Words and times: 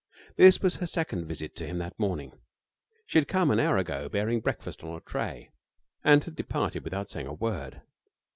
This 0.35 0.59
was 0.63 0.77
her 0.77 0.87
second 0.87 1.27
visit 1.27 1.55
to 1.57 1.67
him 1.67 1.77
that 1.77 1.99
morning. 1.99 2.31
She 3.05 3.19
had 3.19 3.27
come 3.27 3.51
an 3.51 3.59
hour 3.59 3.77
ago, 3.77 4.09
bearing 4.09 4.39
breakfast 4.41 4.83
on 4.83 4.95
a 4.97 4.99
tray, 4.99 5.51
and 6.03 6.23
had 6.23 6.35
departed 6.35 6.83
without 6.83 7.11
saying 7.11 7.27
a 7.27 7.33
word. 7.35 7.83